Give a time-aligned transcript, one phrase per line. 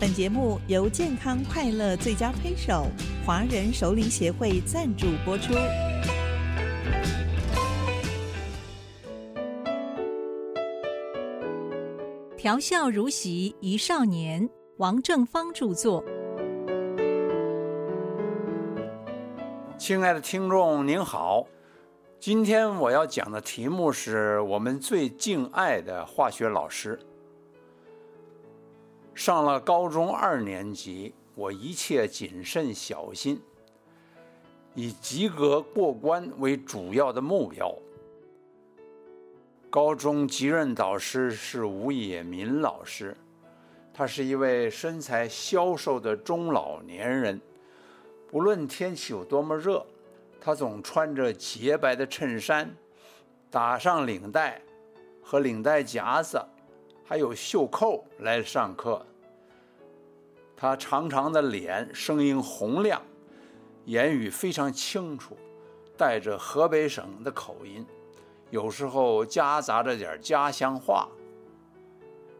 [0.00, 2.86] 本节目由健康快乐最佳推手
[3.26, 5.52] 华人首领协会赞助播出。
[12.36, 16.04] 调笑如席一少年，王正芳著作。
[19.76, 21.44] 亲爱的听众您好，
[22.20, 26.96] 今天我要讲的题目是我们最敬爱的化学老师。
[29.18, 33.42] 上了高中二年级，我一切谨慎小心，
[34.76, 37.74] 以及格过关为主要的目标。
[39.68, 43.16] 高中级任导师是吴野民老师，
[43.92, 47.40] 他是一位身材消瘦的中老年人。
[48.30, 49.84] 不论天气有多么热，
[50.40, 52.72] 他总穿着洁白的衬衫，
[53.50, 54.62] 打上领带
[55.20, 56.40] 和领带夹子。
[57.04, 59.02] 还有袖扣来上课。
[60.60, 63.00] 他长长的脸，声音洪亮，
[63.84, 65.36] 言语非常清楚，
[65.96, 67.86] 带着河北省的口音，
[68.50, 71.06] 有时候夹杂着点家乡话。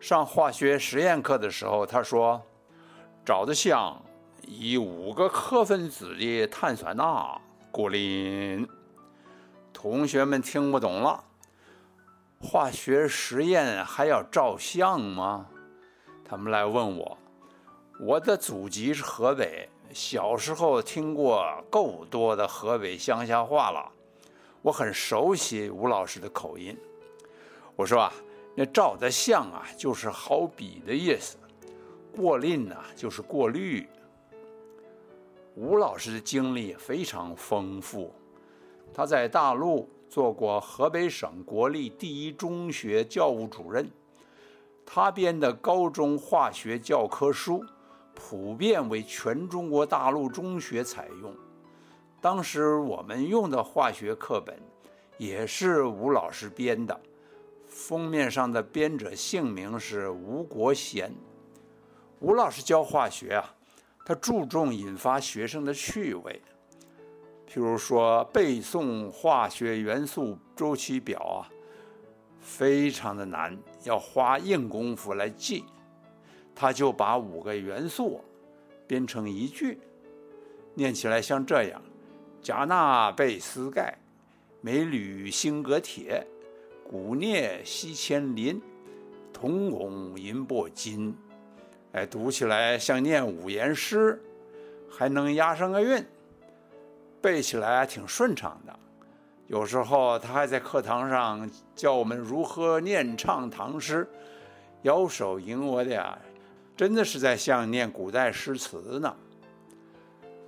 [0.00, 2.40] 上化学实验课的时候，他说
[3.22, 4.02] ：“找的像
[4.46, 7.38] 以五个克分子的碳酸钠，
[7.70, 8.66] 过林。”
[9.74, 11.22] 同学们听不懂了。
[12.40, 15.48] 化学实验还要照相吗？
[16.24, 17.18] 他们来问我。
[17.98, 23.90] 我的祖籍是河北，小时候听过够多的河北乡下话了，
[24.60, 26.76] 我很熟悉吴老师的口音。
[27.74, 28.12] 我说啊，
[28.54, 31.38] 那照的相啊，就是好比的意思；
[32.14, 33.88] 过滤呢，就是过滤。
[35.54, 38.14] 吴老师的经历非常丰富，
[38.92, 39.88] 他在大陆。
[40.08, 43.90] 做过河北省国立第一中学教务主任，
[44.86, 47.62] 他编的高中化学教科书
[48.16, 51.32] 普遍为全中国大陆中学采用。
[52.20, 54.58] 当时我们用的化学课本
[55.18, 56.98] 也是吴老师编的，
[57.68, 61.14] 封面上的编者姓名是吴国贤。
[62.18, 63.54] 吴老师教化学啊，
[64.04, 66.42] 他注重引发学生的趣味。
[67.46, 71.46] 譬如说背诵化学元素周期表啊，
[72.40, 75.64] 非常的难，要花硬功夫来记。
[76.56, 78.20] 他就把五个元素
[78.86, 79.78] 编成一句，
[80.74, 81.80] 念起来像这样：
[82.42, 83.96] 钾钠钡丝钙，
[84.62, 86.26] 镁铝锌铬铁，
[86.90, 88.60] 钴镍锡铅磷，
[89.32, 91.14] 铜汞银铂金。
[91.92, 94.20] 哎，读起来像念五言诗，
[94.90, 96.04] 还能押上个韵。
[97.20, 98.78] 背起来挺顺畅的，
[99.48, 104.08] 有时候他还在课堂上教我们如何念唱唐诗，
[104.82, 106.16] 摇手引我的呀，
[106.76, 109.16] 真的是在像念古代诗词呢。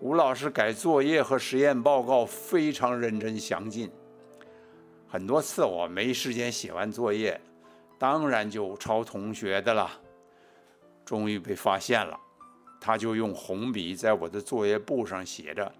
[0.00, 3.90] 吴老师改作业和实验报告非常认真详尽，
[5.08, 7.40] 很多次我没时间写完作业，
[7.98, 9.90] 当然就抄同学的了。
[11.04, 12.18] 终于被发现了，
[12.80, 15.72] 他就用红笔在我的作业簿上写着。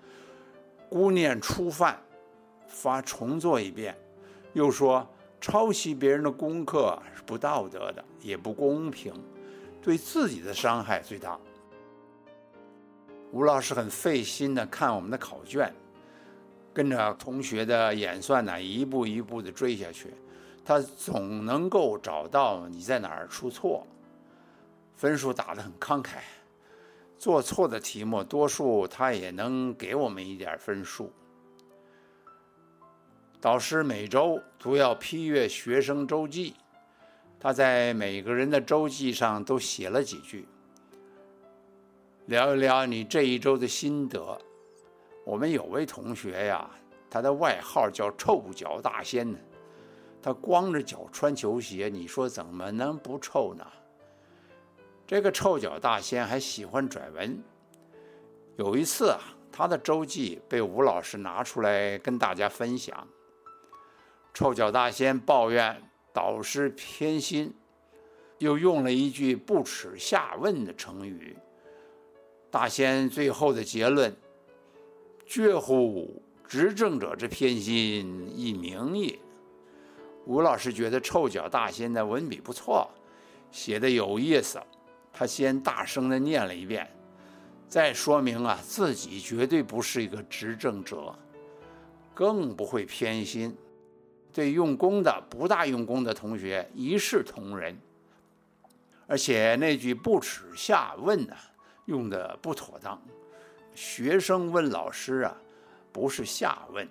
[0.89, 1.99] 姑念初犯，
[2.67, 3.97] 罚重做一遍，
[4.55, 5.07] 又说
[5.41, 9.15] 抄袭别人的功课是不道德的，也不公平，
[9.83, 11.39] 对自己的伤害最大。
[13.33, 15.73] 吴老师很费心的看我们的考卷，
[16.75, 20.13] 跟着同学的演算呢，一步一步的追下去，
[20.65, 23.87] 他总能够找到你在哪儿出错，
[24.97, 26.19] 分数打得很慷慨。
[27.17, 31.13] 做错的题目，多数他也能给我们一点分数。
[33.41, 36.55] 导师每周都要批阅学生周记，
[37.43, 40.47] 他在每个人的周记上都写了几句，
[42.27, 44.39] 聊一聊你这一周的心得。
[45.25, 46.69] 我们有位同学呀，
[47.09, 49.39] 他的外号叫“臭脚大仙”呢，
[50.21, 53.67] 他光着脚穿球鞋，你说怎么能不臭呢？
[55.07, 57.43] 这个臭脚大仙还喜欢拽文。
[58.57, 59.19] 有一次啊，
[59.51, 63.09] 他的周记被吴老师拿出来跟大家分享。
[64.35, 67.53] 臭脚大仙抱怨导师偏心，
[68.39, 71.37] 又用了一句不耻下问的成语。
[72.51, 74.15] 大仙最后的结论
[75.25, 79.19] ：“绝乎执政者之偏心，亦明也。”
[80.27, 82.91] 吴老师觉得臭脚大仙的文笔不错，
[83.51, 84.61] 写的有意思。
[85.13, 86.89] 他先大声的念了一遍，
[87.69, 91.13] 再说明啊，自己绝对不是一个执政者，
[92.15, 93.57] 更不会偏心，
[94.33, 97.79] 对用功的不大用功的同学一视同仁。
[99.07, 101.35] 而且那句“不耻下问”呢，
[101.87, 103.01] 用的不妥当。
[103.75, 105.37] 学生问老师啊，
[105.93, 106.89] 不是下问。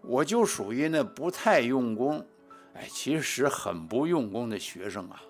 [0.00, 2.26] 我就属于那不太用功，
[2.74, 5.22] 哎，其实很不用功的学生啊。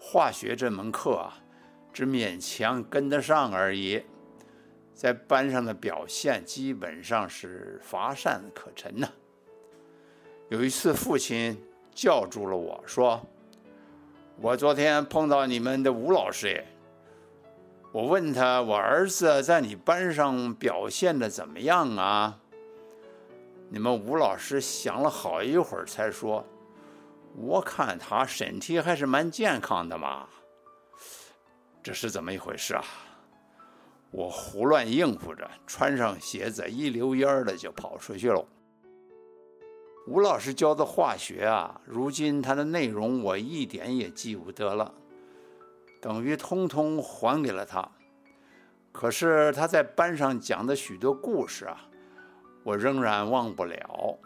[0.00, 1.38] 化学这门课啊，
[1.92, 4.02] 只勉强跟得上而已，
[4.92, 9.08] 在班上的表现基本上是乏善可陈呐。
[10.48, 11.60] 有一次，父亲
[11.92, 13.20] 叫住了我说。
[14.40, 16.66] 我昨天碰到你们的吴老师耶，
[17.90, 22.38] 我问他我儿子在你班上表现的怎么样啊？
[23.70, 26.46] 你们吴老师想了好一会儿才说，
[27.34, 30.28] 我看他身体还是蛮健康的嘛。
[31.82, 32.84] 这是怎么一回事啊？
[34.12, 38.44] 我胡乱应付着，穿上鞋子一溜烟儿的就跑出去了。
[40.06, 44.94] 吴老师教的化学啊，如今他的内容我一点也记不得了，
[46.00, 47.90] 等于通通还给了他。
[48.92, 51.88] 可是他在班上讲的许多故事啊，
[52.62, 54.16] 我仍然忘不了。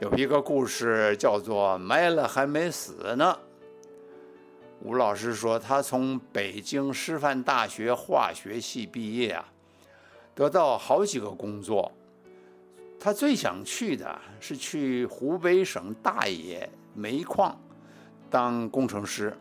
[0.00, 3.38] 有一个故事叫做“埋了还没死呢”。
[4.80, 9.52] 吴老师说，他从北京师范大学化学系毕业啊，
[10.34, 11.92] 得到好几个工作。
[13.04, 17.54] 他最想去的是去湖北省大冶煤矿
[18.30, 19.36] 当工程师，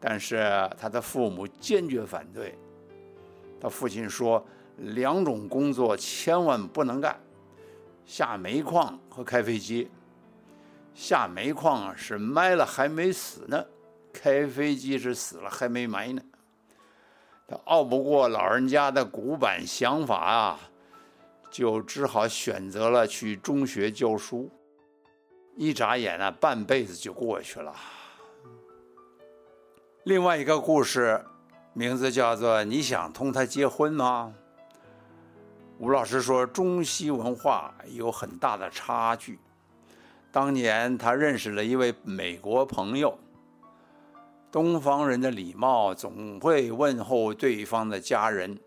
[0.00, 2.58] 但是他的父母坚决反对。
[3.60, 4.44] 他父亲说
[4.96, 7.16] ：“两种工作千万不能干，
[8.04, 9.88] 下煤矿和开飞机。
[10.96, 13.64] 下煤矿啊是埋了还没死呢，
[14.12, 16.20] 开飞机是死了还没埋呢。”
[17.46, 20.58] 他拗不过老人家的古板想法啊。
[21.54, 24.50] 就只好选择了去中学教书，
[25.54, 27.72] 一眨眼呢，半辈子就过去了。
[30.02, 31.24] 另外一个故事，
[31.72, 34.34] 名字叫做“你想同他结婚吗？”
[35.78, 39.38] 吴老师说，中西文化有很大的差距。
[40.32, 43.16] 当年他认识了一位美国朋友，
[44.50, 48.58] 东方人的礼貌总会问候对方的家人。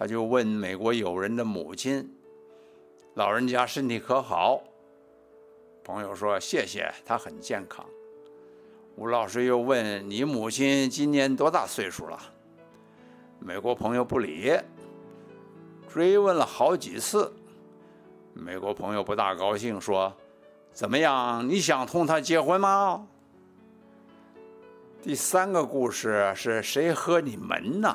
[0.00, 2.10] 他就问美国友人的母亲
[3.16, 4.62] ：“老人家身体可好？”
[5.84, 7.84] 朋友说：“谢谢，他很健康。”
[8.96, 12.18] 吴老师又问：“你母亲今年多大岁数了？”
[13.40, 14.58] 美国朋友不理，
[15.86, 17.30] 追问了好几次，
[18.32, 20.10] 美国朋友不大高兴，说
[20.72, 21.46] ：“怎么样？
[21.46, 23.06] 你想同他结婚吗？”
[25.02, 27.94] 第三个故事是谁和你门呢？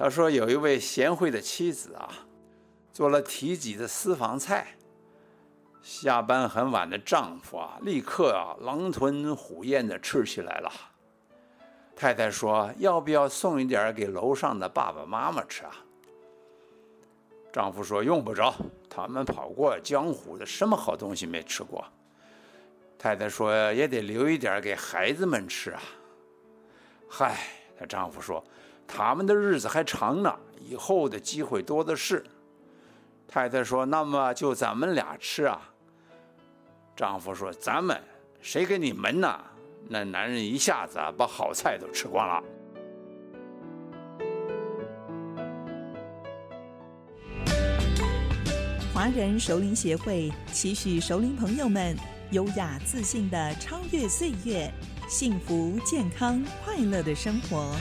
[0.00, 2.08] 他说：“有一位贤惠的妻子啊，
[2.90, 4.68] 做了提己的私房菜。
[5.82, 10.72] 下班很晚的丈夫啊，立刻啊狼吞虎咽的吃起来了。
[11.94, 15.76] 太太说：‘要不要送一点给楼上的爸爸妈妈吃啊？’
[17.52, 18.54] 丈夫说：‘用不着，
[18.88, 21.84] 他们跑过江湖的，什么好东西没吃过。’
[22.98, 25.82] 太太说：‘也得留一点给孩子们吃啊。’
[27.06, 27.36] 嗨，
[27.78, 28.42] 她丈夫说。”
[28.92, 32.24] 他们的日子还长呢，以后的机会多的是。
[33.28, 35.70] 太太说：“那么就咱们俩吃啊。”
[36.96, 38.02] 丈夫说：“咱们
[38.42, 39.40] 谁给你们呢？”
[39.88, 42.42] 那男人一下子把好菜都吃光了。
[48.92, 51.96] 华人熟龄协会期许熟龄朋友们
[52.32, 54.70] 优雅自信的超越岁月，
[55.08, 57.74] 幸福健康快乐的生活。